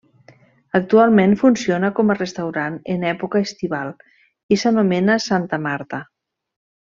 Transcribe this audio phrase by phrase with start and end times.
[0.77, 3.93] Actualment funciona com a restaurant en època estival
[4.57, 6.03] i s'anomena Santa Marta.